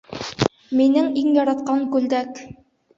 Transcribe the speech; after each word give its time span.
Минең 0.79 1.11
иң 1.23 1.31
яратҡан 1.37 1.87
күлдәк. 1.95 2.47